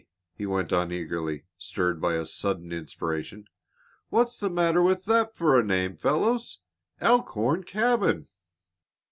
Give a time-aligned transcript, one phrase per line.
[0.33, 3.45] he went on eagerly, stirred by sudden inspiration,
[4.09, 6.57] "what's the matter with that for a name, fellows
[6.99, 8.27] Elkhorn Cabin?"